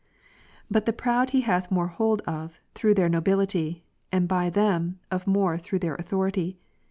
But 0.67 0.85
the 0.87 0.93
proud 0.93 1.29
he 1.29 1.41
hath 1.41 1.69
more 1.69 1.89
hold 1.89 2.21
of, 2.21 2.59
through 2.73 2.95
their 2.95 3.07
nobility; 3.07 3.83
and 4.11 4.27
by 4.27 4.49
them, 4.49 4.97
of 5.11 5.27
more 5.27 5.59
through 5.59 5.77
their 5.77 5.93
authority. 5.93 6.57